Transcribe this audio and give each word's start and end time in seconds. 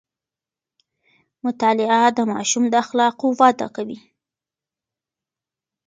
مطالعه 1.45 2.07
د 2.17 2.19
ماشوم 2.31 2.63
د 2.69 2.73
اخلاقو 2.83 3.27
وده 3.39 3.67
کوي. 3.75 3.99